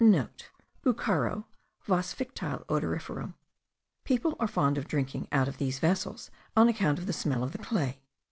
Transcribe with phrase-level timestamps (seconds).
[0.01, 1.45] *(* Bucaro
[1.85, 3.35] (vas fictile odoriferum).
[4.03, 7.51] People are fond of drinking out of these vessels on account of the smell of
[7.51, 7.99] the clay.